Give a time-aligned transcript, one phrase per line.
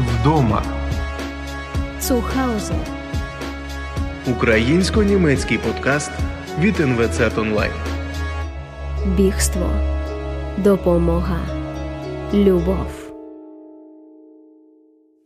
[0.00, 0.62] Вдома.
[2.00, 2.74] Zuhause.
[4.36, 6.10] Українсько-німецький подкаст
[6.60, 7.72] від НВЦ Онлайн.
[9.16, 9.70] Бігство.
[10.64, 11.40] Допомога.
[12.34, 13.12] Любов.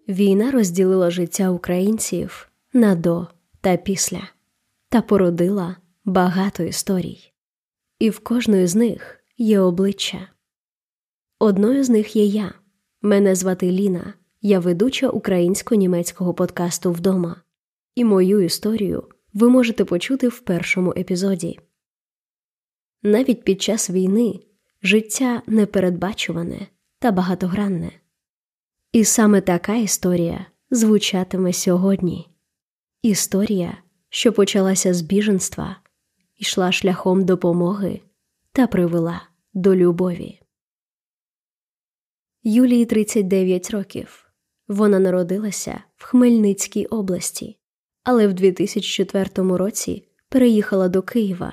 [0.09, 3.27] Війна розділила життя українців на до
[3.61, 4.23] та після
[4.89, 7.33] та породила багато історій.
[7.98, 10.29] І в кожної з них є обличчя.
[11.39, 12.55] Одною з них є я.
[13.02, 17.43] Мене звати Ліна, я ведуча українсько-німецького подкасту Вдома.
[17.95, 21.59] І мою історію ви можете почути в першому епізоді.
[23.03, 24.41] Навіть під час війни
[24.83, 26.67] життя непередбачуване
[26.98, 27.93] та багатогранне.
[28.93, 32.29] І саме така історія звучатиме сьогодні.
[33.03, 35.77] Історія, що почалася з біженства,
[36.37, 38.01] йшла шляхом допомоги
[38.53, 40.41] та привела до любові.
[42.43, 44.30] Юлії 39 років.
[44.71, 47.59] Вона народилася в Хмельницькій області,
[48.05, 51.53] але в 2004 році переїхала до Києва.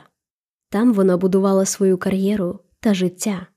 [0.69, 3.47] Там вона будувала свою кар'єру та життя.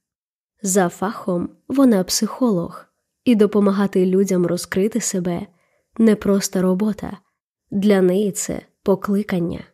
[0.62, 2.84] За фахом вона психолог,
[3.24, 5.46] і допомагати людям розкрити себе
[5.98, 7.18] не просто робота,
[7.70, 9.64] для неї це покликання.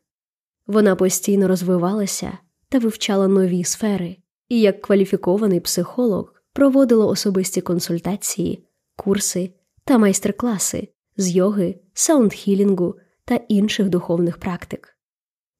[0.66, 4.16] Вона постійно розвивалася та вивчала нові сфери,
[4.48, 8.64] і як кваліфікований психолог проводила особисті консультації,
[8.96, 9.50] курси
[9.86, 14.98] та майстер-класи з йоги, саундхілінгу та інших духовних практик.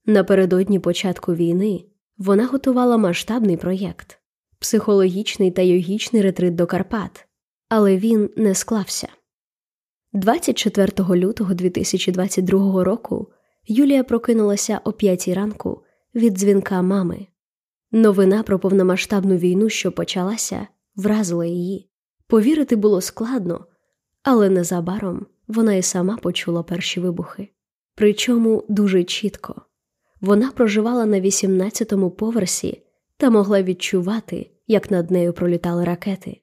[0.07, 1.85] Напередодні початку війни
[2.19, 4.19] вона готувала масштабний проєкт
[4.59, 7.29] психологічний та йогічний ретрит до Карпат,
[7.69, 9.09] але він не склався.
[10.13, 13.29] 24 лютого 2022 року
[13.67, 15.83] Юлія прокинулася о 5 ранку
[16.15, 17.27] від дзвінка мами.
[17.93, 20.67] Новина про повномасштабну війну, що почалася,
[20.97, 21.91] вразила її.
[22.27, 23.67] Повірити було складно,
[24.27, 27.49] але незабаром вона і сама почула перші вибухи.
[27.95, 29.63] Причому дуже чітко
[30.21, 32.83] вона проживала на 18-му поверсі
[33.17, 36.41] та могла відчувати, як над нею пролітали ракети.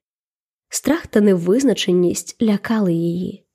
[0.68, 3.46] Страх та невизначеність лякали її.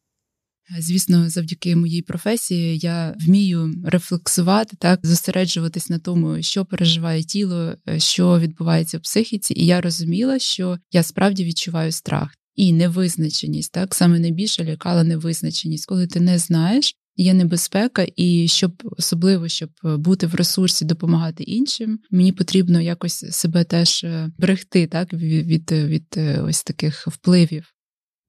[0.80, 8.40] Звісно, завдяки моїй професії я вмію рефлексувати, так зосереджуватись на тому, що переживає тіло, що
[8.40, 13.72] відбувається в психіці, і я розуміла, що я справді відчуваю страх і невизначеність.
[13.72, 16.96] Так саме найбільше лякала невизначеність, коли ти не знаєш.
[17.16, 23.64] Є небезпека, і щоб особливо щоб бути в ресурсі, допомагати іншим, мені потрібно якось себе
[23.64, 24.06] теж
[24.38, 27.74] берегти, так від, від, від ось таких впливів.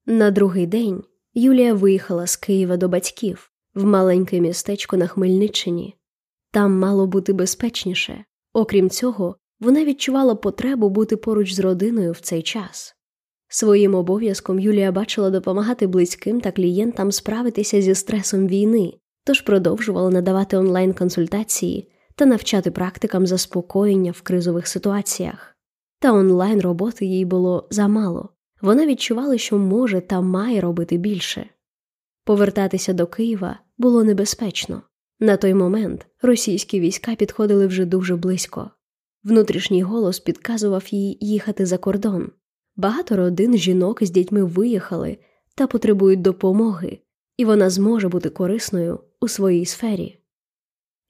[0.06, 1.02] На другий день
[1.34, 5.94] Юлія виїхала з Києва до батьків в маленьке містечко на Хмельниччині.
[6.52, 8.24] Там мало бути безпечніше.
[8.52, 12.94] Окрім цього, вона відчувала потребу бути поруч з родиною в цей час.
[13.53, 18.93] Своїм обов'язком Юлія бачила допомагати близьким та клієнтам справитися зі стресом війни,
[19.25, 25.56] тож продовжувала надавати онлайн-консультації та навчати практикам заспокоєння в кризових ситуаціях.
[26.00, 28.28] Та онлайн роботи їй було замало.
[28.60, 31.47] Вона відчувала, що може та має робити більше.
[32.25, 34.83] Повертатися до Києва було небезпечно.
[35.21, 38.71] На той момент російські війська підходили вже дуже близько.
[39.25, 42.31] Внутрішній голос підказував їй їхати за кордон.
[42.80, 45.18] Багато родин жінок з дітьми виїхали
[45.54, 46.98] та потребують допомоги,
[47.36, 50.18] і вона зможе бути корисною у своїй сфері.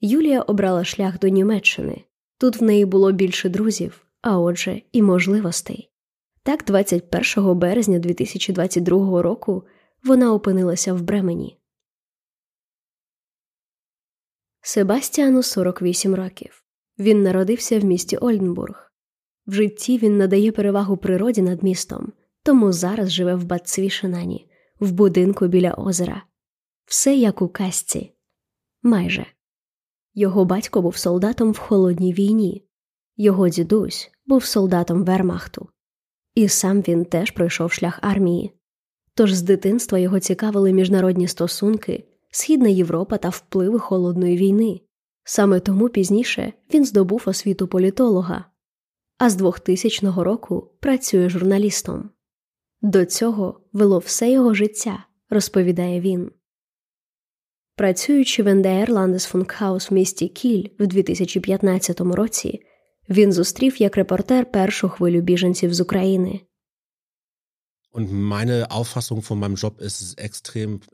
[0.00, 2.04] Юлія обрала шлях до Німеччини.
[2.38, 5.91] Тут в неї було більше друзів, а отже, і можливостей.
[6.42, 9.64] Так, 21 березня 2022 року
[10.04, 11.58] вона опинилася в Бремені.
[14.60, 16.64] Себастіану 48 років.
[16.98, 18.90] Він народився в місті Ольденбург.
[19.50, 22.12] В житті він надає перевагу природі над містом,
[22.43, 24.50] тому зараз живе в Бацвішенані,
[24.81, 26.22] в будинку біля озера.
[26.87, 28.12] Все як у казці.
[28.83, 29.27] Майже
[30.15, 32.65] його батько був солдатом в холодній війні,
[33.16, 35.69] його дідусь був солдатом Вермахту.
[36.35, 38.52] І сам він теж пройшов шлях армії.
[39.14, 44.81] Тож з дитинства його цікавили міжнародні стосунки, Східна Європа та впливи холодної війни.
[45.25, 48.50] Саме тому пізніше він здобув освіту політолога,
[49.20, 52.11] а з 2000 року працює журналістом.
[52.82, 56.31] До цього вело все його життя, розповідає він.
[57.76, 62.61] Працюючи в НДР Ландесфункхаус в місті Кіль в 2015 році,
[63.08, 66.40] він зустрів як репортер першу хвилю біженців з України.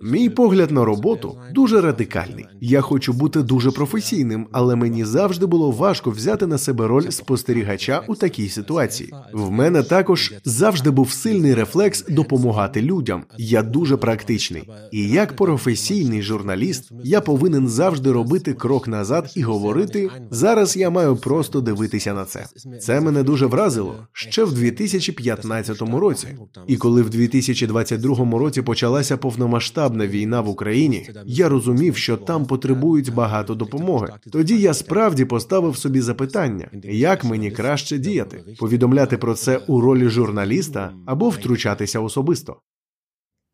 [0.01, 2.47] Мій погляд на роботу дуже радикальний.
[2.61, 8.03] Я хочу бути дуже професійним, але мені завжди було важко взяти на себе роль спостерігача
[8.07, 9.13] у такій ситуації.
[9.33, 13.25] В мене також завжди був сильний рефлекс допомагати людям.
[13.39, 14.69] Я дуже практичний.
[14.93, 21.17] І як професійний журналіст, я повинен завжди робити крок назад і говорити: зараз я маю
[21.17, 22.47] просто дивитися на це.
[22.81, 26.29] Це мене дуже вразило ще в 2015 році.
[26.67, 33.15] І коли в 2022 році почалася повномасштабна війна в Україні, я розумів, що там потребують
[33.15, 34.09] багато допомоги.
[34.33, 40.09] Тоді я справді поставив собі запитання, як мені краще діяти, повідомляти про це у ролі
[40.09, 42.57] журналіста або втручатися особисто.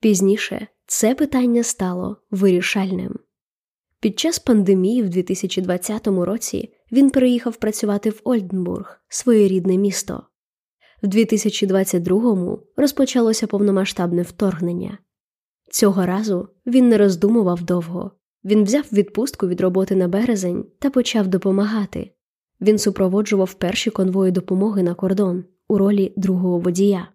[0.00, 3.14] Пізніше це питання стало вирішальним.
[4.00, 10.22] Під час пандемії в 2020 році він переїхав працювати в Ольденбург, своє рідне місто.
[11.02, 14.98] В 2022-му розпочалося повномасштабне вторгнення.
[15.70, 18.10] Цього разу він не роздумував довго.
[18.44, 22.10] Він взяв відпустку від роботи на березень та почав допомагати.
[22.60, 27.08] Він супроводжував перші конвої допомоги на кордон у ролі другого водія.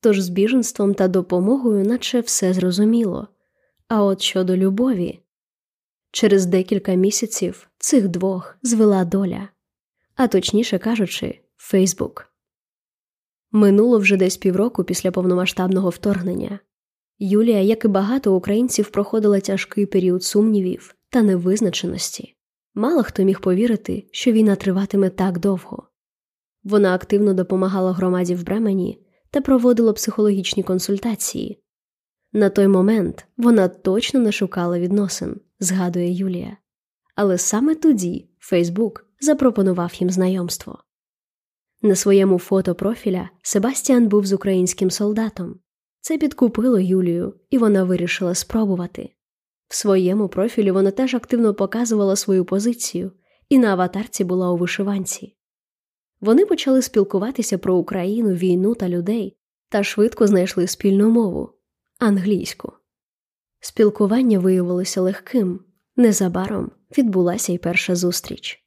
[0.00, 3.28] Тож з біженством та допомогою, наче все зрозуміло.
[3.88, 5.20] А от щодо любові,
[6.10, 9.48] через декілька місяців цих двох звела доля,
[10.14, 12.26] а точніше кажучи, Фейсбук.
[13.52, 16.58] Минуло вже десь півроку після повномасштабного вторгнення.
[17.18, 22.36] Юлія, як і багато українців, проходила тяжкий період сумнівів та невизначеності.
[22.74, 25.88] Мало хто міг повірити, що війна триватиме так довго.
[26.64, 31.62] Вона активно допомагала громаді в Бремені та проводила психологічні консультації.
[32.32, 36.56] На той момент вона точно не шукала відносин, згадує Юлія.
[37.14, 40.84] Але саме тоді Фейсбук запропонував їм знайомство.
[41.84, 45.60] На своєму фото профіля Себастіан був з українським солдатом.
[46.00, 49.10] Це підкупило Юлію, і вона вирішила спробувати.
[49.68, 53.12] В своєму профілі вона теж активно показувала свою позицію,
[53.48, 55.36] і на аватарці була у вишиванці.
[56.20, 59.36] Вони почали спілкуватися про Україну, війну та людей
[59.68, 61.50] та швидко знайшли спільну мову
[61.98, 62.72] англійську.
[63.60, 65.60] Спілкування виявилося легким.
[65.96, 68.63] Незабаром відбулася й перша зустріч.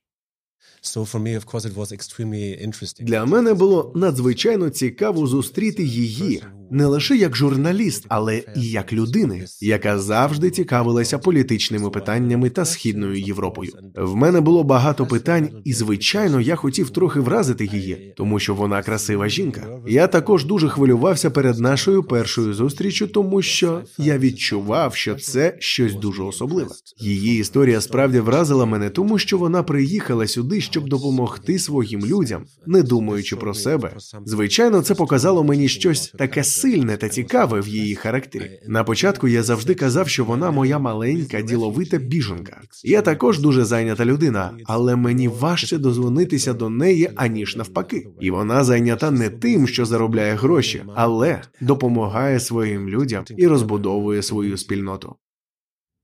[2.99, 9.45] Для мене було надзвичайно цікаво зустріти її не лише як журналіст, але і як людини,
[9.61, 13.71] яка завжди цікавилася політичними питаннями та східною Європою.
[13.95, 18.81] В мене було багато питань, і звичайно, я хотів трохи вразити її, тому що вона
[18.83, 19.67] красива жінка.
[19.87, 25.95] Я також дуже хвилювався перед нашою першою зустрічю, тому що я відчував, що це щось
[25.95, 26.69] дуже особливе.
[26.97, 32.83] Її історія справді вразила мене, тому що вона приїхала сюди, щоб допомогти своїм людям, не
[32.83, 33.95] думаючи про себе.
[34.25, 38.59] Звичайно, це показало мені щось таке сильне та цікаве в її характері.
[38.67, 42.61] На початку я завжди казав, що вона моя маленька діловита біженка.
[42.83, 48.07] Я також дуже зайнята людина, але мені важче дозвонитися до неї аніж навпаки.
[48.19, 54.57] І вона зайнята не тим, що заробляє гроші, але допомагає своїм людям і розбудовує свою
[54.57, 55.15] спільноту.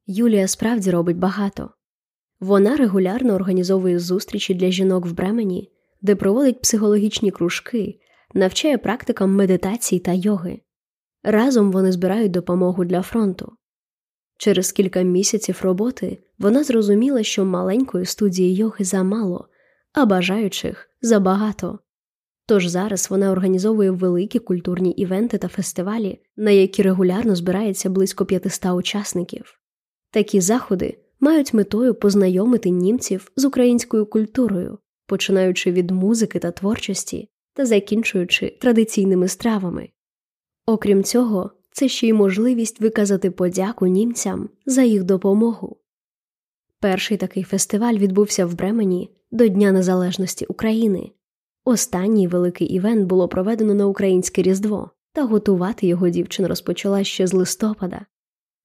[0.08, 1.70] Юлія справді робить багато.
[2.44, 8.00] Вона регулярно організовує зустрічі для жінок в Бремені, де проводить психологічні кружки,
[8.34, 10.62] навчає практикам медитації та йоги.
[11.24, 13.52] Разом вони збирають допомогу для фронту.
[14.38, 19.48] Через кілька місяців роботи вона зрозуміла, що маленької студії йоги замало,
[19.94, 21.80] а бажаючих забагато.
[22.46, 28.66] Тож зараз вона організовує великі культурні івенти та фестивалі, на які регулярно збирається близько 500
[28.66, 29.60] учасників.
[30.12, 34.78] Такі заходи мають метою познайомити німців з українською культурою,
[35.08, 39.90] починаючи від музики та творчості та закінчуючи традиційними стравами.
[40.66, 45.78] Окрім цього, це ще й можливість виказати подяку німцям за їх допомогу.
[46.80, 51.12] Перший такий фестиваль відбувся в Бремені до Дня Незалежності України.
[51.66, 57.34] Останній великий івент було проведено на українське Різдво, та готувати його дівчина розпочала ще з
[57.34, 58.06] листопада.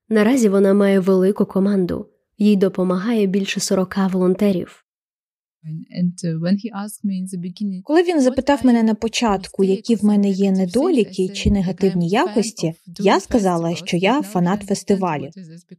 [0.08, 2.06] Наразі вона має велику команду,
[2.38, 4.84] їй допомагає більше 40 волонтерів.
[5.64, 5.70] Uh,
[7.82, 13.20] Коли він запитав мене на початку, які в мене є недоліки чи негативні якості, я
[13.20, 15.30] сказала, що я фанат фестивалів.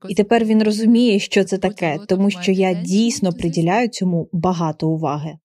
[0.10, 5.38] І тепер він розуміє, що це таке, тому що я дійсно приділяю цьому багато уваги.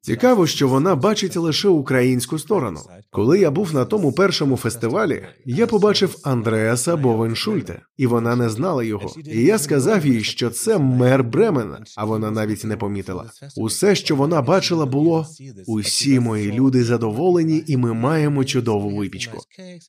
[0.00, 2.80] Цікаво, що вона бачить лише українську сторону.
[3.10, 8.84] Коли я був на тому першому фестивалі, я побачив Андреаса Бовеншульте, і вона не знала
[8.84, 9.14] його.
[9.24, 13.30] І я сказав їй, що це мер Бремена, а вона навіть не помітила.
[13.56, 15.26] Усе, що вона бачила, було
[15.66, 19.38] усі мої люди задоволені, і ми маємо чудову випічку.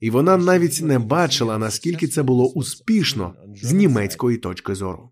[0.01, 5.11] І вона навіть не бачила наскільки це було успішно з німецької точки зору.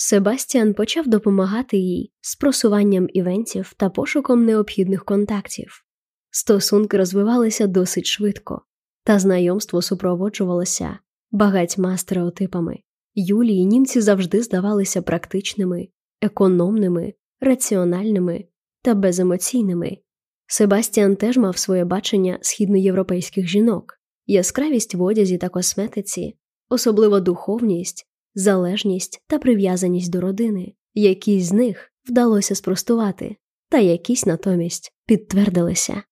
[0.00, 5.84] Себастіан почав допомагати їй з просуванням івентів та пошуком необхідних контактів.
[6.30, 8.62] Стосунки розвивалися досить швидко,
[9.04, 10.98] та знайомство супроводжувалося
[11.30, 12.78] багатьма стереотипами.
[13.14, 15.88] Юлії німці завжди здавалися практичними,
[16.22, 18.44] економними, раціональними
[18.82, 19.98] та беземоційними.
[20.46, 26.36] Себастіан теж мав своє бачення східноєвропейських жінок, яскравість в одязі та косметиці,
[26.68, 28.07] особливо духовність
[28.38, 33.36] залежність та прив'язаність до родини, якісь з них вдалося спростувати,
[33.68, 36.02] та якісь натомість підтвердилися.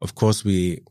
[0.00, 0.82] Of course we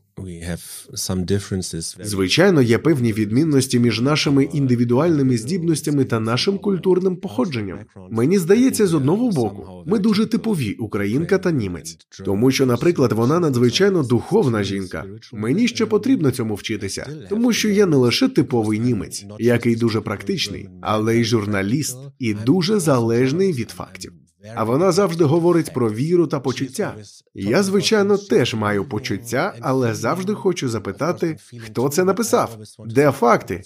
[2.04, 7.78] Звичайно, є певні відмінності між нашими індивідуальними здібностями та нашим культурним походженням.
[8.10, 13.40] Мені здається, з одного боку, ми дуже типові українка та німець, тому що, наприклад, вона
[13.40, 15.04] надзвичайно духовна жінка.
[15.32, 20.68] Мені ще потрібно цьому вчитися, тому що я не лише типовий німець, який дуже практичний,
[20.80, 24.12] але й журналіст і дуже залежний від фактів.
[24.54, 26.94] А вона завжди говорить про віру та почуття.
[27.34, 33.62] Я, звичайно, теж маю почуття, але завжди хочу запитати, хто це написав, де факти,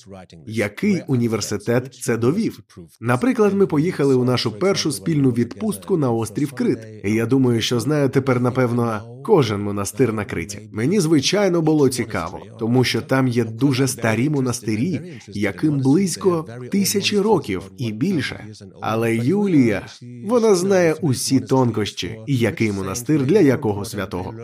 [0.46, 2.60] який університет це довів.
[3.00, 6.78] Наприклад, ми поїхали у нашу першу спільну відпустку на острів Крит.
[7.04, 10.68] І Я думаю, що знаю тепер, напевно, кожен монастир на Криті.
[10.72, 17.62] Мені звичайно було цікаво, тому що там є дуже старі монастирі, яким близько тисячі років
[17.76, 18.46] і більше.
[18.80, 19.86] Але Юлія,
[20.26, 24.34] вона знає усі тонкощі і який монастир для якого святого.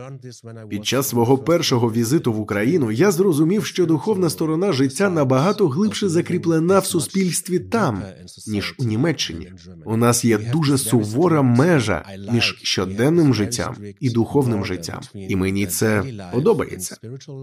[0.68, 6.08] Під час свого першого візиту в Україну я зрозумів, що духовна сторона життя набагато глибше
[6.08, 8.02] закріплена в суспільстві там,
[8.46, 9.52] ніж у Німеччині.
[9.84, 14.73] У нас є дуже сувора межа між щоденним життям і духовним життям,
[15.14, 16.96] і мені це подобається.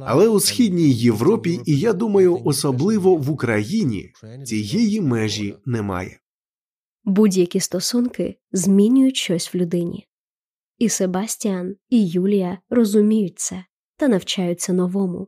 [0.05, 4.13] Але у східній Європі, і я думаю, особливо в Україні
[4.45, 6.19] цієї межі немає.
[7.03, 10.07] Будь-які стосунки змінюють щось в людині.
[10.77, 13.65] І Себастіан, і Юлія розуміють це
[13.97, 15.27] та навчаються новому.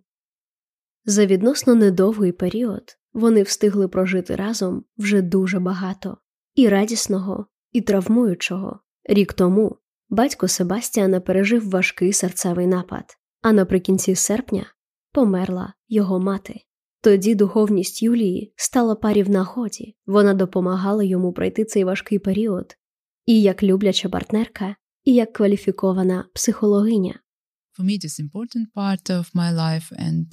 [1.06, 6.18] За відносно недовгий період вони встигли прожити разом вже дуже багато
[6.56, 8.80] і радісного, і травмуючого.
[9.04, 9.78] Рік тому
[10.14, 14.66] батько Себастіана пережив важкий серцевий напад, а наприкінці серпня
[15.12, 16.62] померла його мати.
[17.02, 22.78] Тоді духовність Юлії стала парі в нагоді, вона допомагала йому пройти цей важкий період,
[23.26, 27.20] і як любляча партнерка, і як кваліфікована психологиня.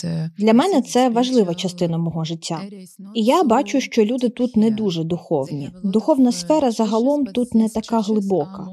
[0.04, 2.60] Uh, Для мене це важлива частина мого життя.
[3.14, 5.70] І я бачу, що люди тут не дуже духовні.
[5.84, 8.66] Духовна сфера загалом тут не така глибока.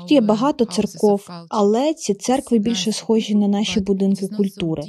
[0.00, 4.82] Тут є багато церков, але ці церкви більше схожі на наші будинки культури.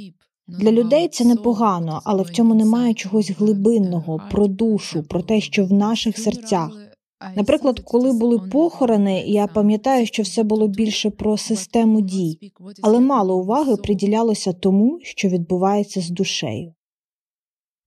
[0.48, 5.64] Для людей це непогано, але в цьому немає чогось глибинного, про душу, про те, що
[5.64, 6.70] в наших серцях.
[7.36, 12.52] Наприклад, коли були похорони, я пам'ятаю, що все було більше про систему дій,
[12.82, 16.74] але мало уваги приділялося тому, що відбувається з душею.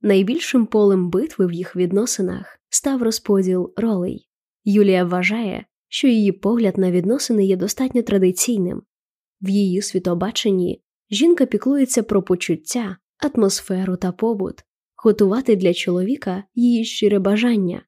[0.01, 4.29] Найбільшим полем битви в їх відносинах став розподіл ролей.
[4.65, 8.81] Юлія вважає, що її погляд на відносини є достатньо традиційним.
[9.41, 14.55] В її світобаченні Жінка піклується про почуття, атмосферу та побут,
[14.95, 17.81] готувати для чоловіка її щире бажання,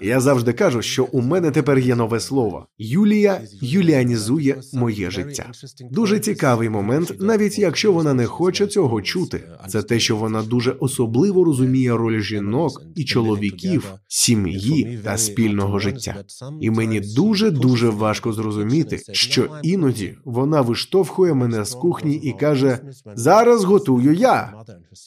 [0.00, 2.66] я завжди кажу, що у мене тепер є нове слово.
[2.78, 5.50] Юлія юліанізує моє життя.
[5.90, 9.42] Дуже цікавий момент, навіть якщо вона не хоче цього чути.
[9.68, 16.24] Це те, що вона дуже особливо розуміє роль жінок і чоловіків, сім'ї та спільного життя.
[16.60, 22.78] І мені дуже дуже важко зрозуміти, що іноді вона виштовхує мене з кухні і каже:
[23.14, 24.52] Зараз готую я.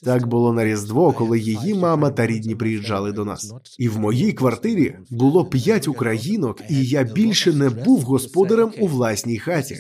[0.04, 3.54] Так було на різдво, коли її мама та рідні приїжджали до нас.
[3.80, 9.40] І в моїй квартирі було п'ять українок, і я більше не був господарем у власній
[9.40, 9.78] хаті.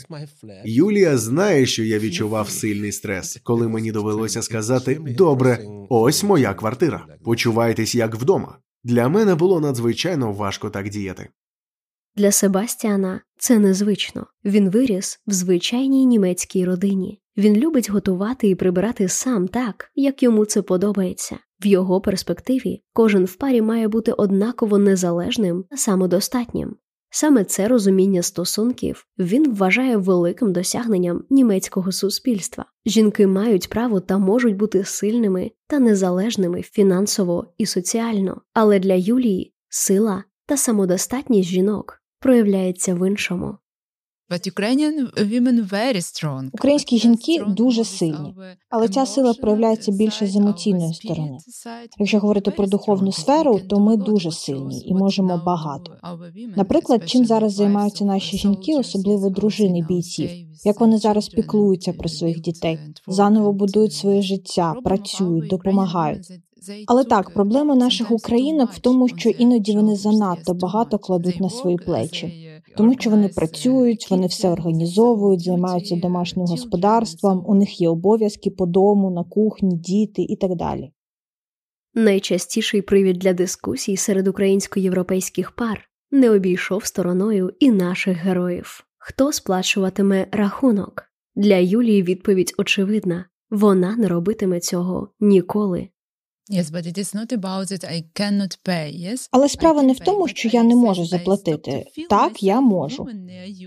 [0.65, 7.05] Юлія знає, що я відчував сильний стрес, коли мені довелося сказати: добре, ось моя квартира.
[7.23, 8.57] Почувайтесь як вдома.
[8.83, 11.29] Для мене було надзвичайно важко так діяти.
[12.15, 14.27] Для Себастіана це незвично.
[14.45, 17.21] Він виріс в звичайній німецькій родині.
[17.37, 21.37] Він любить готувати і прибирати сам так, як йому це подобається.
[21.63, 26.75] В його перспективі кожен в парі має бути однаково незалежним та самодостатнім.
[27.13, 32.65] Саме це розуміння стосунків він вважає великим досягненням німецького суспільства.
[32.85, 39.53] Жінки мають право та можуть бути сильними та незалежними фінансово і соціально, але для Юлії
[39.69, 43.57] сила та самодостатність жінок проявляється в іншому.
[46.53, 48.35] Українські жінки дуже сильні,
[48.69, 51.37] але ця сила проявляється більше з емоційної сторони.
[51.99, 55.93] Якщо говорити про духовну сферу, то ми дуже сильні і можемо багато.
[56.55, 60.29] Наприклад, чим зараз займаються наші жінки, особливо дружини бійців,
[60.63, 66.27] як вони зараз піклуються про своїх дітей, заново будують своє життя, працюють, допомагають.
[66.87, 71.77] Але так, проблема наших українок в тому, що іноді вони занадто багато кладуть на свої
[71.77, 78.49] плечі тому що вони працюють, вони все організовують, займаються домашнім господарством, у них є обов'язки
[78.49, 80.91] по дому, на кухні, діти і так далі.
[81.93, 88.83] Найчастіший привід для дискусій серед українсько-європейських пар не обійшов стороною і наших героїв.
[88.97, 91.03] Хто сплачуватиме рахунок?
[91.35, 95.89] Для Юлії відповідь очевидна вона не робитиме цього ніколи.
[99.31, 101.85] Але справа не в тому, що я не можу заплатити.
[102.09, 103.07] Так, я можу.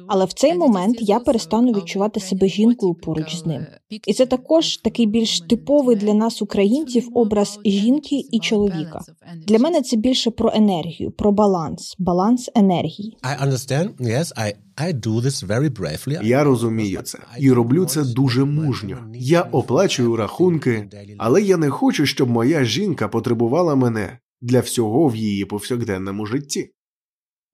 [0.09, 3.67] Але в цей момент я перестану відчувати себе жінкою поруч з ним.
[4.07, 9.01] І це також такий більш типовий для нас, українців, образ жінки і чоловіка.
[9.47, 13.17] Для мене це більше про енергію, про баланс, баланс енергії.
[13.23, 13.97] I understand.
[14.01, 16.27] Yes, I I do this very bravely.
[16.27, 19.11] Я розумію це і роблю це дуже мужньо.
[19.15, 20.89] Я оплачую рахунки,
[21.19, 26.71] але я не хочу, щоб моя жінка потребувала мене для всього в її повсякденному житті.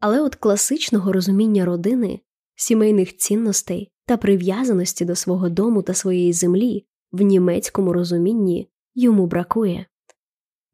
[0.01, 2.21] Але от класичного розуміння родини,
[2.57, 9.87] сімейних цінностей та прив'язаності до свого дому та своєї землі в німецькому розумінні йому бракує.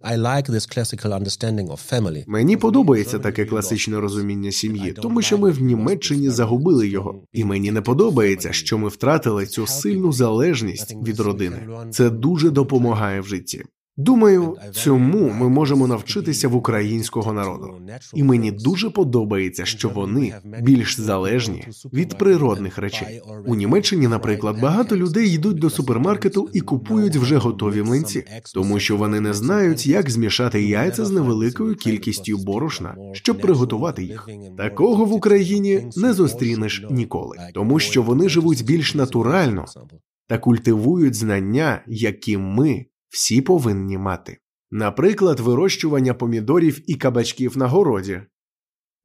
[0.05, 2.25] I like this classical understanding of family.
[2.27, 7.71] Мені подобається таке класичне розуміння сім'ї, тому що ми в Німеччині загубили його, і мені
[7.71, 11.69] не подобається, що ми втратили цю сильну залежність від родини.
[11.91, 13.65] Це дуже допомагає в житті.
[13.99, 17.75] Думаю, цьому ми можемо навчитися в українського народу,
[18.15, 23.21] і мені дуже подобається, що вони більш залежні від природних речей.
[23.47, 28.25] У Німеччині, наприклад, багато людей йдуть до супермаркету і купують вже готові млинці,
[28.55, 34.29] тому що вони не знають, як змішати яйця з невеликою кількістю борошна, щоб приготувати їх.
[34.57, 39.65] Такого в Україні не зустрінеш ніколи, тому що вони живуть більш натурально
[40.29, 44.39] та культивують знання, які ми всі повинні мати.
[44.71, 48.21] Наприклад, вирощування помідорів і кабачків на городі.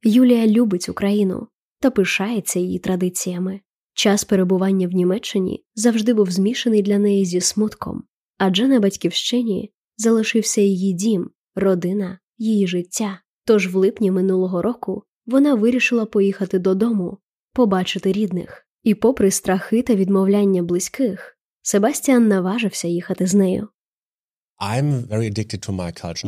[0.02, 1.48] Юлія любить Україну
[1.80, 3.60] та пишається її традиціями.
[3.94, 8.04] Час перебування в Німеччині завжди був змішаний для неї зі смутком,
[8.38, 13.20] адже на батьківщині залишився її дім, родина, її життя.
[13.44, 17.18] Тож в липні минулого року вона вирішила поїхати додому,
[17.52, 23.68] побачити рідних, і, попри страхи та відмовляння близьких, Себастіан наважився їхати з нею.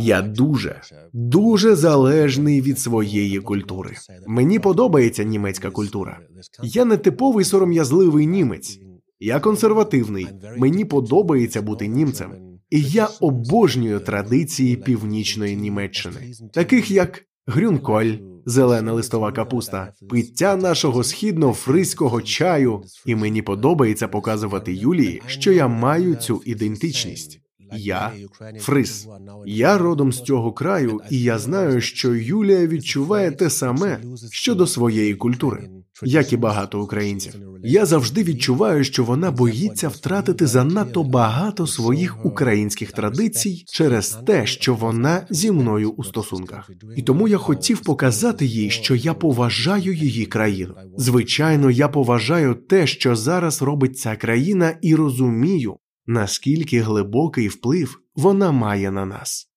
[0.05, 0.81] Я дуже
[1.13, 3.97] дуже залежний від своєї культури.
[4.27, 6.19] Мені подобається німецька культура.
[6.63, 8.81] Я не типовий сором'язливий німець.
[9.21, 10.27] Я консервативний.
[10.57, 12.33] Мені подобається бути німцем,
[12.71, 18.13] і я обожнюю традиції північної Німеччини, таких як грюнколь,
[18.47, 22.83] зелена листова капуста, пиття нашого східно-фризького чаю.
[23.07, 27.44] І мені подобається показувати Юлії, що я маю цю ідентичність.
[27.77, 28.13] Я
[28.61, 29.09] Фрис.
[29.47, 35.15] Я родом з цього краю, і я знаю, що Юлія відчуває те саме щодо своєї
[35.15, 35.69] культури,
[36.03, 37.35] як і багато українців.
[37.67, 44.75] Я завжди відчуваю, що вона боїться втратити занадто багато своїх українських традицій через те, що
[44.75, 46.71] вона зі мною у стосунках.
[46.97, 50.75] І тому я хотів показати їй, що я поважаю її країну.
[50.97, 55.77] Звичайно, я поважаю те, що зараз робить ця країна, і розумію,
[56.07, 59.51] наскільки глибокий вплив вона має на нас.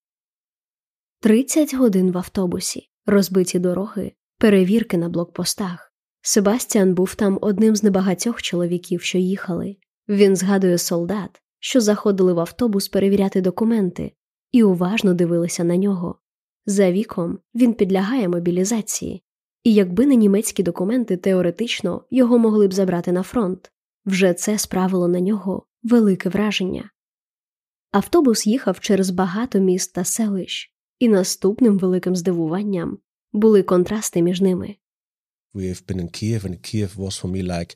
[1.22, 5.94] 30 годин в автобусі, розбиті дороги, перевірки на блокпостах.
[6.22, 9.76] Себастьян був там одним з небагатьох чоловіків, що їхали.
[10.10, 14.12] Він згадує солдат, що заходили в автобус перевіряти документи,
[14.52, 16.20] і уважно дивилися на нього.
[16.66, 19.24] За віком він підлягає мобілізації,
[19.64, 23.72] і якби не німецькі документи, теоретично його могли б забрати на фронт.
[24.06, 26.90] Вже це справило на нього велике враження.
[27.92, 32.98] Автобус їхав через багато міст та селищ, і наступним великим здивуванням
[33.34, 34.76] були контрасти між ними.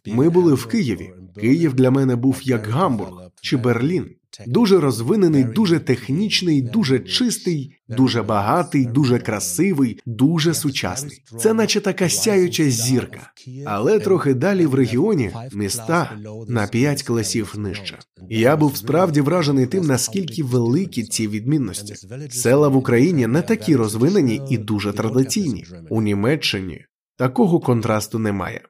[0.08, 1.10] Ми були в Києві.
[1.41, 4.06] Київ для мене був як Гамбург чи Берлін.
[4.48, 11.24] Дуже розвинений, дуже технічний, дуже чистий, дуже багатий, дуже красивий, дуже сучасний.
[11.39, 13.32] Це наче така сяюча зірка,
[13.65, 16.17] але трохи далі в регіоні міста
[16.48, 17.98] на п'ять класів нижче.
[18.30, 22.08] Я був справді вражений тим, наскільки великі ці відмінності.
[22.30, 25.65] Села в Україні не такі розвинені і дуже традиційні.
[25.89, 26.86] У Німеччині
[27.22, 28.68] такого контрасту немає.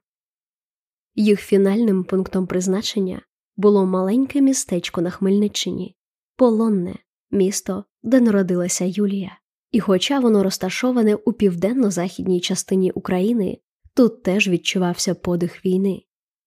[1.16, 3.22] Їх фінальним пунктом призначення
[3.56, 5.96] було маленьке містечко на Хмельниччині,
[6.36, 6.96] полонне
[7.30, 9.38] місто, де народилася Юлія.
[9.72, 13.58] І, хоча воно розташоване у південно-західній частині України,
[13.94, 16.02] тут теж відчувався подих війни.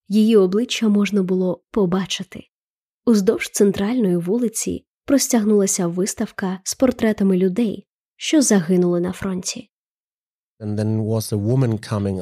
[0.08, 2.44] Її обличчя можна було побачити.
[3.06, 7.86] Уздовж центральної вулиці простягнулася виставка з портретами людей,
[8.16, 9.70] що загинули на фронті.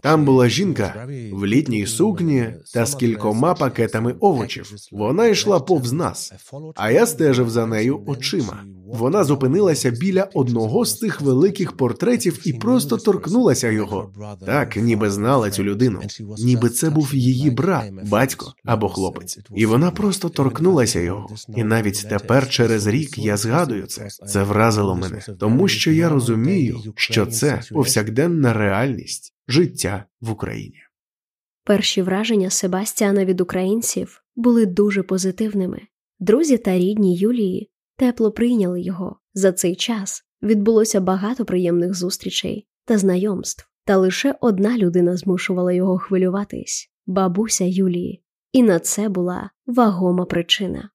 [0.03, 4.73] Там була жінка в літній сукні та з кількома пакетами овочів.
[4.93, 6.33] Вона йшла повз нас,
[6.77, 8.65] а я стежив за нею очима.
[8.93, 14.13] Вона зупинилася біля одного з цих великих портретів і просто торкнулася його.
[14.47, 16.01] Так, ніби знала цю людину,
[16.39, 21.29] ніби це був її брат, батько або хлопець, і вона просто торкнулася його.
[21.57, 24.09] І навіть тепер, через рік, я згадую це.
[24.27, 30.77] Це вразило мене, тому що я розумію, що це повсякденна реальність життя в Україні.
[31.65, 35.81] Перші враження Себастіана від українців були дуже позитивними.
[36.21, 37.72] Друзі та рідні Юлії
[38.03, 39.17] тепло прийняли його.
[39.35, 45.99] За цей час відбулося багато приємних зустрічей та знайомств, та лише одна людина змушувала його
[45.99, 50.91] хвилюватись бабуся Юлії, і на це була вагома причина.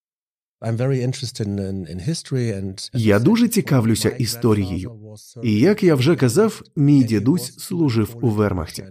[2.94, 4.92] Я дуже цікавлюся історією.
[5.44, 8.84] І як я вже казав, мій дідусь служив у Вермахті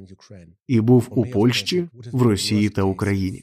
[0.69, 3.43] і був у Польщі, в Росії та Україні.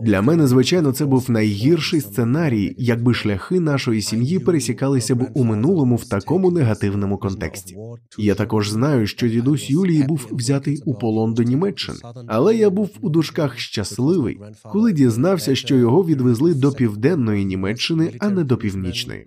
[0.00, 5.96] Для мене, звичайно, це був найгірший сценарій, якби шляхи нашої сім'ї пересікалися б у минулому
[5.96, 7.76] в такому негативному контексті.
[8.18, 12.90] Я також знаю, що дідусь Юлії був взятий у полон до Німеччини, але я був
[13.00, 17.57] у дужках щасливий, коли дізнався, що його відвезли до південної Німеччини,
[18.18, 19.24] а не до північної.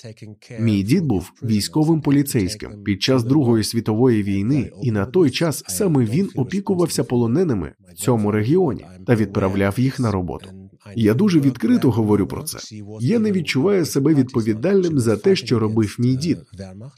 [0.59, 6.05] Мій дід був військовим поліцейським під час Другої світової війни, і на той час саме
[6.05, 10.60] він опікувався полоненими в цьому регіоні та відправляв їх на роботу.
[10.95, 12.59] Я дуже відкрито говорю про це.
[12.99, 16.37] Я не відчуваю себе відповідальним за те, що робив мій дід,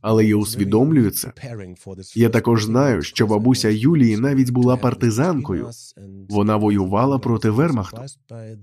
[0.01, 1.33] але я усвідомлюю це.
[2.15, 5.69] Я також знаю, що бабуся Юлії навіть була партизанкою.
[6.29, 8.01] Вона воювала проти Вермахту.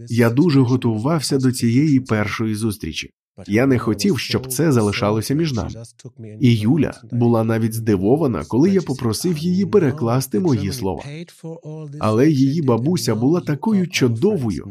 [0.09, 3.11] Я дуже готувався до цієї першої зустрічі.
[3.47, 5.71] Я не хотів, щоб це залишалося між нами.
[6.41, 11.05] І Юля була навіть здивована, коли я попросив її перекласти мої слова.
[11.99, 14.69] Але її бабуся була такою чудовою.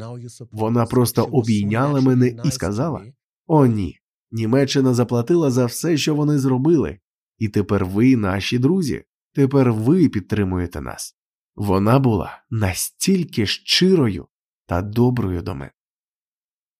[0.51, 3.01] Вона просто обійняла мене і сказала:
[3.47, 3.99] О, ні,
[4.31, 6.99] Німеччина заплатила за все, що вони зробили,
[7.37, 9.03] і тепер ви наші друзі.
[9.33, 11.15] Тепер ви підтримуєте нас.
[11.55, 14.27] Вона була настільки щирою
[14.65, 15.71] та доброю до мене.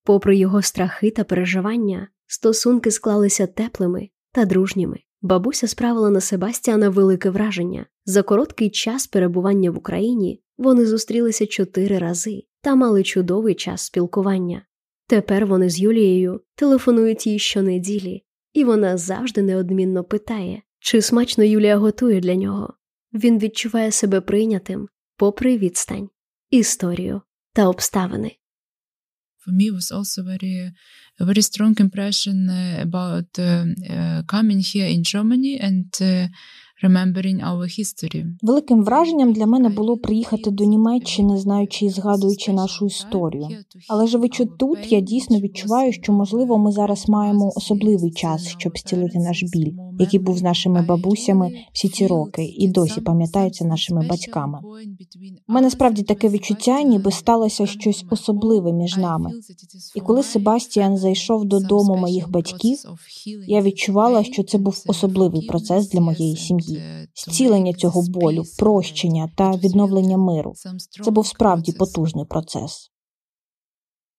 [0.09, 4.99] Попри його страхи та переживання, стосунки склалися теплими та дружніми.
[5.21, 7.85] Бабуся справила на Себастіана велике враження.
[8.05, 14.65] За короткий час перебування в Україні вони зустрілися чотири рази та мали чудовий час спілкування.
[15.07, 21.77] Тепер вони з Юлією телефонують їй щонеділі, і вона завжди неодмінно питає, чи смачно Юлія
[21.77, 22.73] готує для нього.
[23.13, 26.09] Він відчуває себе прийнятим, попри відстань,
[26.49, 27.21] історію
[27.53, 28.38] та обставини.
[29.41, 30.71] For me was also very
[31.21, 35.89] a very strong impression uh, about uh, uh, coming here in Germany and
[36.83, 38.25] remembering our history.
[38.41, 43.47] Великим враженням для мене було приїхати до Німеччини, знаючи і згадуючи нашу історію.
[43.89, 49.19] Але живучи тут, я дійсно відчуваю, що можливо ми зараз маємо особливий час, щоб стілити
[49.19, 54.59] наш біль, який був з нашими бабусями всі ці роки, і досі пам'ятається нашими батьками.
[55.47, 59.31] У мене справді таке відчуття, ніби сталося щось особливе між нами.
[59.95, 62.77] І коли Себастіан зайшов додому моїх батьків,
[63.47, 66.81] я відчувала, що це був особливий процес для моєї сім'ї
[67.15, 70.53] зцілення цього болю, прощення та відновлення миру.
[71.03, 72.91] Це був справді потужний процес.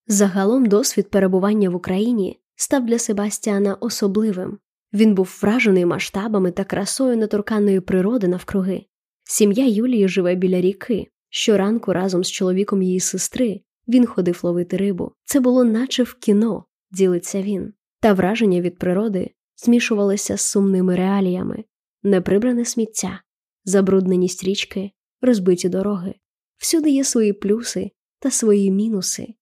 [0.06, 4.58] Загалом досвід перебування в Україні став для Себастіана особливим.
[4.92, 8.87] Він був вражений масштабами та красою неторканої природи навкруги.
[9.24, 11.07] Сім'я Юлії живе біля ріки.
[11.29, 15.12] Щоранку разом з чоловіком її сестри він ходив ловити рибу.
[15.24, 17.72] Це було наче в кіно, ділиться він.
[18.00, 21.64] Та враження від природи змішувалися з сумними реаліями
[22.03, 23.22] неприбране сміття,
[23.64, 26.14] забруднені стрічки, розбиті дороги.
[26.57, 29.35] Всюди є свої плюси та свої мінуси.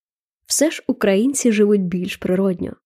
[0.46, 2.76] Все ж українці живуть більш природньо.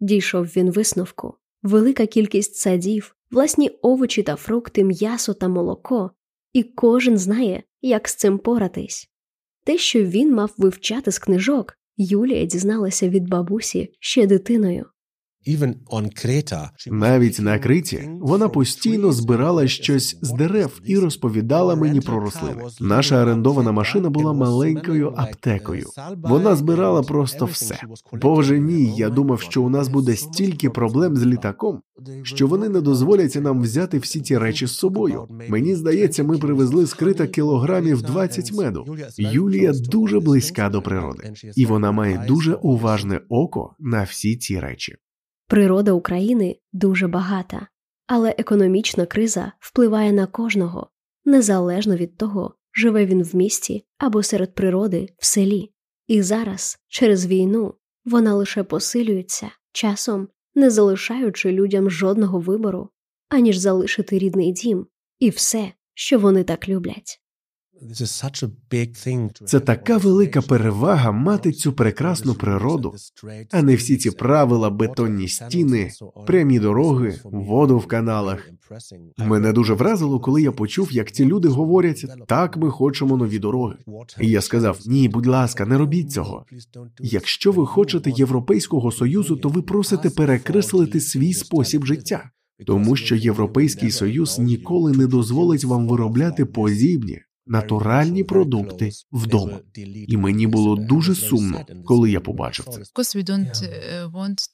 [0.00, 6.10] Дійшов він висновку велика кількість садів, власні овочі та фрукти, м'ясо та молоко,
[6.52, 9.08] і кожен знає, як з цим поратись.
[9.64, 14.86] Те, що він мав вивчати з книжок, Юлія дізналася від бабусі ще дитиною.
[16.90, 22.62] Навіть на Криті вона постійно збирала щось з дерев і розповідала мені про рослини.
[22.80, 25.86] Наша орендована машина була маленькою аптекою.
[26.16, 27.80] Вона збирала просто все.
[28.12, 31.80] Боже ні, я думав, що у нас буде стільки проблем з літаком,
[32.22, 35.28] що вони не дозволять нам взяти всі ті речі з собою.
[35.48, 38.96] Мені здається, ми привезли скрита кілограмів 20 меду.
[39.18, 44.96] Юлія дуже близька до природи, і вона має дуже уважне око на всі ці речі.
[45.50, 47.66] Природа України дуже багата,
[48.06, 50.90] але економічна криза впливає на кожного,
[51.24, 55.72] незалежно від того, живе він в місті або серед природи в селі.
[56.06, 62.88] І зараз, через війну, вона лише посилюється часом, не залишаючи людям жодного вибору,
[63.28, 64.86] аніж залишити рідний дім
[65.18, 67.19] і все, що вони так люблять.
[69.44, 72.94] Це така велика перевага мати цю прекрасну природу,
[73.50, 75.90] а не всі ці правила, бетонні стіни,
[76.26, 78.50] прямі дороги, воду в каналах.
[79.18, 83.76] Мене дуже вразило, коли я почув, як ці люди говорять так, ми хочемо нові дороги.
[84.20, 86.44] І я сказав: ні, будь ласка, не робіть цього.
[87.00, 92.30] Якщо ви хочете Європейського союзу, то ви просите перекреслити свій спосіб життя,
[92.66, 99.58] тому що Європейський союз ніколи не дозволить вам виробляти подібні натуральні продукти вдома.
[100.08, 102.80] І мені було дуже сумно, коли я побачив це.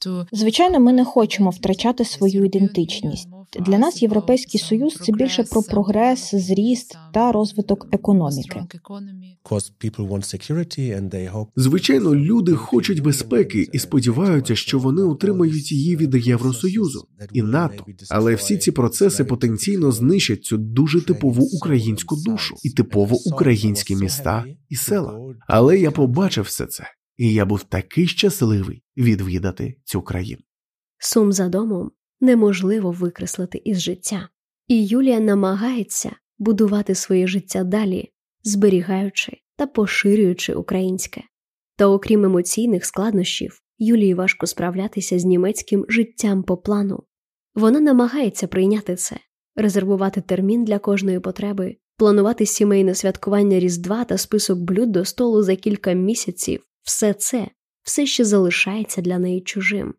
[0.06, 3.28] Uh, Звичайно, ми не хочемо втрачати свою ідентичність.
[3.60, 8.62] Для нас європейський союз це більше про прогрес, зріст та розвиток економіки.
[11.56, 17.84] Звичайно, люди хочуть безпеки і сподіваються, що вони отримають її від Євросоюзу і НАТО.
[18.10, 24.44] Але всі ці процеси потенційно знищать цю дуже типову українську душу і типово українські міста
[24.68, 25.34] і села.
[25.48, 26.84] Але я побачив все це,
[27.16, 30.42] і я був такий щасливий відвідати цю країну.
[30.98, 34.28] Сум за домом неможливо викреслити із життя,
[34.68, 41.22] і Юлія намагається будувати своє життя далі, зберігаючи та поширюючи українське.
[41.76, 47.02] Та окрім емоційних складнощів, Юлії важко справлятися з німецьким життям по плану.
[47.54, 49.16] Вона намагається прийняти це,
[49.56, 55.56] резервувати термін для кожної потреби, планувати сімейне святкування Різдва та список блюд до столу за
[55.56, 57.48] кілька місяців все це
[57.82, 59.94] все ще залишається для неї чужим.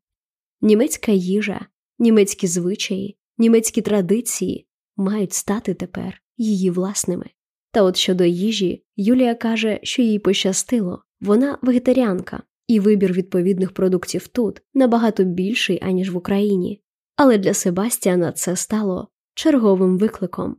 [0.62, 1.66] Німецька їжа,
[2.00, 7.26] німецькі звичаї, німецькі традиції мають стати тепер її власними.
[7.72, 14.28] Та от щодо їжі, Юлія каже, що їй пощастило, вона вегетаріанка, і вибір відповідних продуктів
[14.28, 16.82] тут набагато більший, аніж в Україні.
[17.16, 20.56] Але для Себастіана це стало черговим викликом.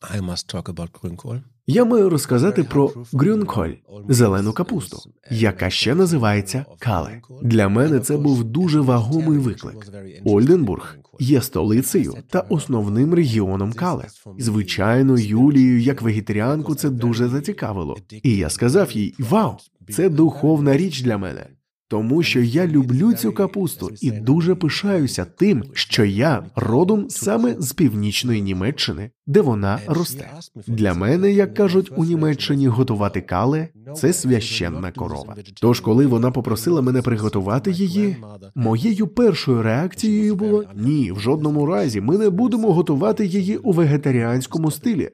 [0.00, 1.40] I must talk about grünkohl.
[1.66, 3.70] Я маю розказати про грюнколь
[4.08, 4.98] зелену капусту,
[5.30, 7.20] яка ще називається кале.
[7.42, 9.76] Для мене це був дуже вагомий виклик.
[10.24, 14.04] Ольденбург є столицею та основним регіоном кале.
[14.38, 17.96] Звичайно, Юлію, як вегетаріанку, це дуже зацікавило.
[18.22, 19.56] І я сказав їй: Вау,
[19.90, 21.46] це духовна річ для мене
[21.88, 27.72] тому що я люблю цю капусту і дуже пишаюся тим, що я родом саме з
[27.72, 30.30] північної Німеччини, де вона росте.
[30.66, 35.36] Для мене, як кажуть у Німеччині, готувати кале це священна корова.
[35.60, 38.16] Тож, коли вона попросила мене приготувати її,
[38.54, 44.70] моєю першою реакцією було ні, в жодному разі ми не будемо готувати її у вегетаріанському
[44.70, 45.10] стилі.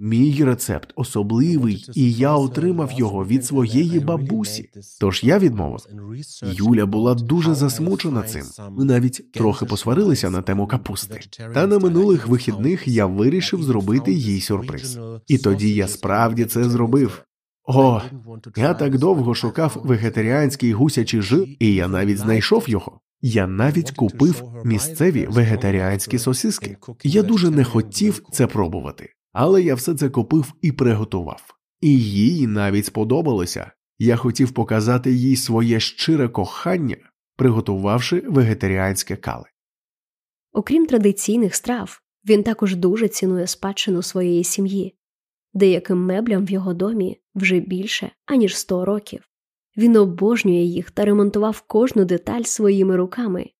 [0.00, 4.70] Мій рецепт особливий, і я отримав його від своєї бабусі.
[5.00, 5.80] Тож я відмовив.
[6.42, 8.42] Юля була дуже засмучена цим.
[8.70, 11.20] Ми навіть трохи посварилися на тему капусти.
[11.54, 14.98] Та на минулих вихідних я вирішив зробити їй сюрприз.
[15.26, 17.24] І тоді я справді це зробив.
[17.64, 18.00] О,
[18.56, 23.00] я так довго шукав вегетаріанський гусячий жир, і я навіть знайшов його.
[23.22, 26.76] Я навіть купив місцеві вегетаріанські сосиски.
[27.04, 31.42] Я дуже не хотів це пробувати, але я все це купив і приготував.
[31.80, 33.72] І їй навіть сподобалося.
[34.02, 36.96] Я хотів показати їй своє щире кохання,
[37.36, 39.44] приготувавши вегетаріанське кали.
[40.52, 44.96] Окрім традиційних страв, він також дуже цінує спадщину своєї сім'ї.
[45.54, 49.28] Деяким меблям в його домі вже більше аніж сто років.
[49.76, 53.50] Він обожнює їх та ремонтував кожну деталь своїми руками.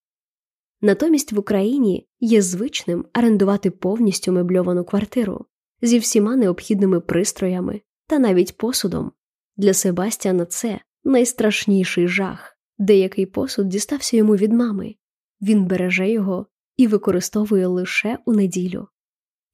[0.81, 5.47] Натомість в Україні є звичним орендувати повністю мебльовану квартиру,
[5.83, 9.13] зі всіма необхідними пристроями та навіть посудом.
[9.61, 12.59] Для Себастьяна це найстрашніший жах.
[12.79, 14.95] Деякий посуд дістався йому від мами.
[15.41, 16.47] Він береже його
[16.77, 18.89] і використовує лише у неділю.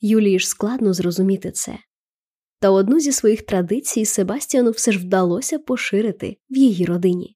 [0.01, 1.79] Юлії ж складно зрозуміти це.
[2.61, 7.36] Та одну зі своїх традицій Себастіану все ж вдалося поширити в її родині.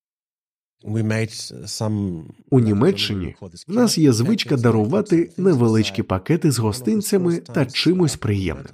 [2.51, 3.35] У Німеччині
[3.69, 8.67] в нас є звичка дарувати невеличкі пакети з гостинцями та чимось приємним.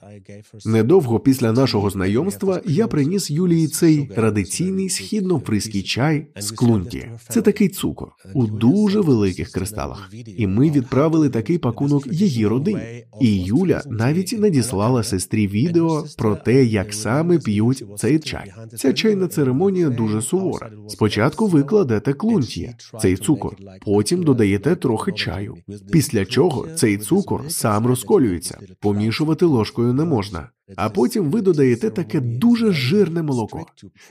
[0.66, 7.08] Недовго після нашого знайомства я приніс Юлії цей традиційний східно-фриський чай з клунті.
[7.28, 10.10] Це такий цукор у дуже великих кристалах.
[10.36, 13.04] І ми відправили такий пакунок її родині.
[13.20, 18.52] І Юля навіть надіслала сестрі відео про те, як саме п'ють цей чай.
[18.76, 20.70] Ця чайна церемонія дуже сувора.
[20.88, 25.54] Спочатку викладе кладете клунтія, цей цукор, потім додаєте трохи чаю.
[25.92, 30.48] Після чого цей цукор сам розколюється, помішувати ложкою не можна.
[30.76, 33.66] А потім ви додаєте таке дуже жирне молоко,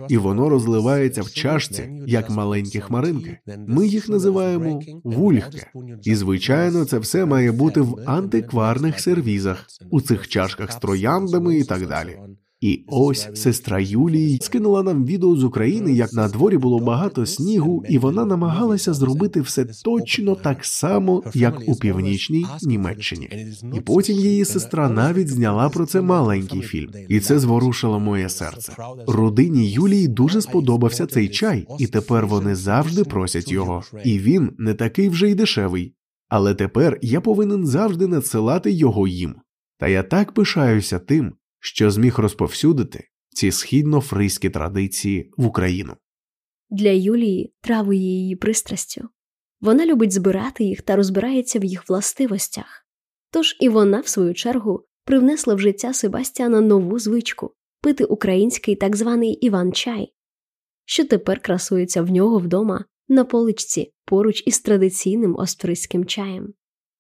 [0.10, 3.40] і воно розливається в чашці, як маленькі хмаринки.
[3.68, 5.68] Ми їх називаємо вульхки.
[6.04, 11.64] І звичайно, це все має бути в антикварних сервізах, у цих чашках з трояндами і
[11.64, 12.18] так далі.
[12.62, 17.84] І ось сестра Юлії скинула нам відео з України, як на дворі було багато снігу,
[17.90, 23.30] і вона намагалася зробити все точно так само, як у північній Німеччині.
[23.74, 28.76] І потім її сестра навіть зняла про це маленький фільм, і це зворушило моє серце.
[29.08, 33.84] Родині Юлії дуже сподобався цей чай, і тепер вони завжди просять його.
[34.04, 35.94] І він не такий вже й дешевий.
[36.30, 39.36] Але тепер я повинен завжди надсилати його їм.
[39.80, 41.34] Та я так пишаюся тим,
[41.66, 45.96] що зміг розповсюдити ці східно-фризькі традиції в Україну.
[46.70, 49.10] Для Юлії трави її пристрастю.
[49.62, 52.88] Вона любить збирати їх та розбирається в їх властивостях.
[53.32, 58.96] Тож і вона, в свою чергу, привнесла в життя Себастьяна нову звичку пити український так
[58.96, 60.14] званий Іван чай,
[60.86, 66.54] що тепер красується в нього вдома на поличці поруч із традиційним остризьким чаєм.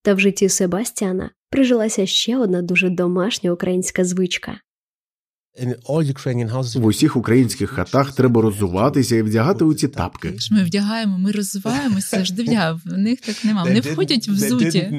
[0.06, 4.60] Та в житті Себастьяна прижилася ще одна дуже домашня українська звичка.
[6.76, 10.34] В усіх українських хатах треба роззуватися і вдягати у ці тапки.
[10.52, 13.64] Ми вдягаємо, ми розвиваємося ж дивля, в них так нема.
[13.64, 14.92] Вони входять в взуті.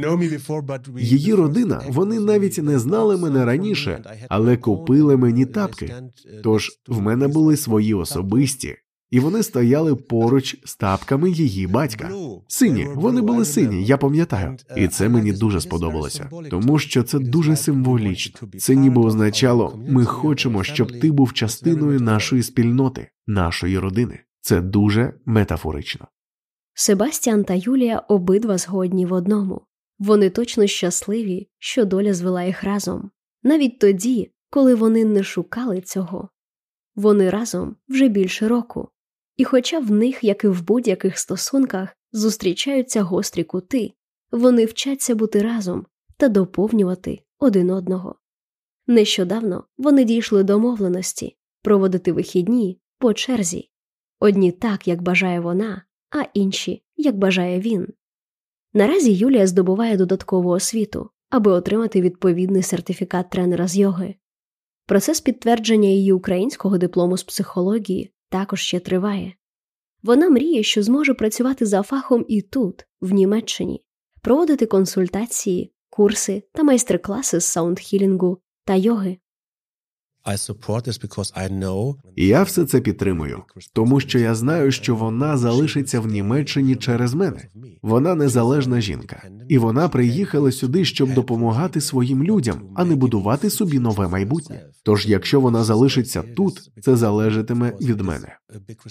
[0.99, 5.95] Її родина, вони навіть не знали мене раніше, але купили мені тапки.
[6.42, 8.77] Тож в мене були свої особисті
[9.11, 12.11] і вони стояли поруч з тапками її батька.
[12.49, 17.57] Сині, вони були сині, я пам'ятаю, і це мені дуже сподобалося, тому що це дуже
[17.57, 18.49] символічно.
[18.59, 24.21] Це ніби означало, ми хочемо, щоб ти був частиною нашої спільноти, нашої родини.
[24.40, 26.07] Це дуже метафорично.
[26.75, 29.66] Себастьян та Юлія обидва згодні в одному.
[29.99, 33.11] Вони точно щасливі, що доля звела їх разом,
[33.42, 36.29] навіть тоді, коли вони не шукали цього.
[36.95, 38.88] Вони разом вже більше року,
[39.37, 43.92] і хоча в них, як і в будь-яких стосунках, зустрічаються гострі кути,
[44.33, 48.18] вони вчаться бути разом та доповнювати один одного.
[48.87, 53.70] Нещодавно вони дійшли домовленості проводити вихідні по черзі
[54.20, 57.88] одні так, як бажає вона, а інші як бажає він.
[58.75, 64.14] Наразі Юлія здобуває додаткову освіту, аби отримати відповідний сертифікат тренера з йоги.
[64.87, 69.35] Процес підтвердження її українського диплому з психології також ще триває.
[70.03, 73.85] Вона мріє, що зможе працювати за фахом і тут, в Німеччині,
[74.23, 79.19] проводити консультації, курси та майстер-класи з саундхілінгу та йоги.
[82.17, 87.49] Я все це підтримую, тому що я знаю, що вона залишиться в Німеччині через мене.
[87.83, 93.79] Вона незалежна жінка, і вона приїхала сюди, щоб допомагати своїм людям, а не будувати собі
[93.79, 94.65] нове майбутнє.
[94.83, 98.37] Тож, якщо вона залишиться тут, це залежатиме від мене.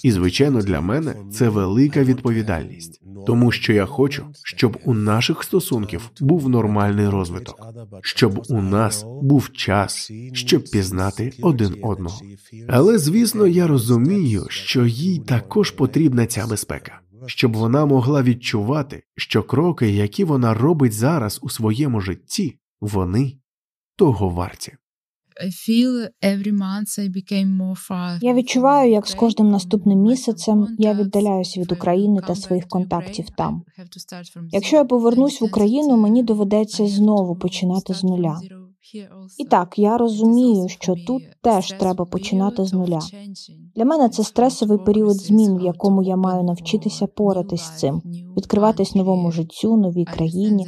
[0.03, 6.09] І звичайно, для мене це велика відповідальність, тому що я хочу, щоб у наших стосунків
[6.19, 7.67] був нормальний розвиток,
[8.01, 12.19] щоб у нас був час, щоб пізнати один одного.
[12.67, 19.43] Але звісно, я розумію, що їй також потрібна ця безпека щоб вона могла відчувати, що
[19.43, 23.37] кроки, які вона робить зараз у своєму житті, вони
[23.95, 24.73] того варті.
[28.21, 33.63] Я відчуваю, як з кожним наступним місяцем я віддаляюся від України та своїх контактів там.
[34.51, 38.39] Якщо я повернусь в Україну, мені доведеться знову починати з нуля.
[39.37, 42.99] І так, я розумію, що тут теж треба починати з нуля.
[43.75, 48.01] Для мене це стресовий період змін, в якому я маю навчитися поратись з цим,
[48.37, 50.67] відкриватись новому життю, новій країні.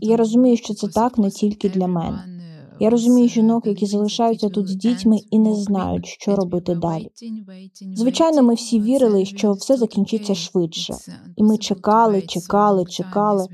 [0.00, 2.43] І я розумію, що це так не тільки для мене.
[2.80, 7.10] Я розумію жінок, які залишаються тут з дітьми і не знають, що робити далі.
[7.96, 10.94] Звичайно, ми всі вірили, що все закінчиться швидше,
[11.36, 13.46] і ми чекали, чекали, чекали.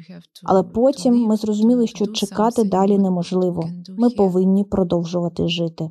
[0.45, 3.71] Але потім ми зрозуміли, що чекати далі неможливо.
[3.99, 5.91] Ми повинні продовжувати жити.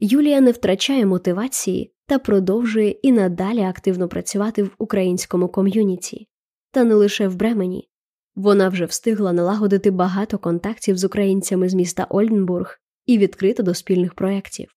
[0.00, 6.28] Юлія не втрачає мотивації та продовжує і надалі активно працювати в українському ком'юніті,
[6.70, 7.88] та не лише в Бремені.
[8.34, 14.14] Вона вже встигла налагодити багато контактів з українцями з міста Ольденбург і відкрита до спільних
[14.14, 14.74] проєктів.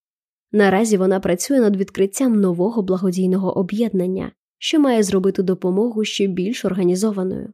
[0.52, 7.54] Наразі вона працює над відкриттям нового благодійного об'єднання, що має зробити допомогу ще більш організованою.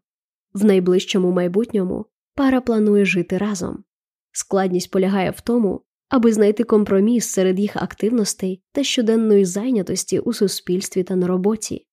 [0.53, 3.83] В найближчому майбутньому пара планує жити разом.
[4.31, 11.03] Складність полягає в тому, аби знайти компроміс серед їх активностей та щоденної зайнятості у суспільстві
[11.03, 11.87] та на роботі.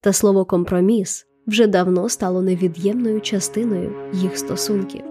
[0.00, 5.02] Та слово компроміс вже давно стало невід'ємною частиною їх стосунків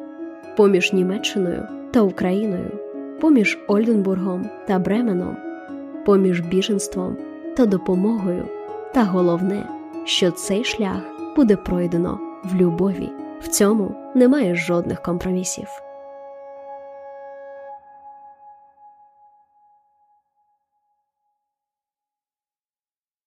[0.57, 2.71] поміж Німеччиною та Україною,
[3.21, 5.38] поміж Ольденбургом та Бременом,
[6.05, 7.17] поміж біженством
[7.57, 8.43] та допомогою.
[8.93, 9.69] Та головне,
[10.05, 11.01] що цей шлях
[11.35, 13.09] буде пройдено в любові.
[13.41, 15.67] В цьому немає жодних компромісів.